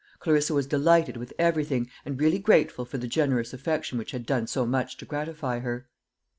[0.17, 4.47] Clarissa was delighted with everything, and really grateful for the generous affection which had done
[4.47, 5.85] so much to gratify her.